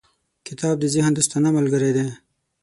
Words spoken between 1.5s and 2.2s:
ملګری دی.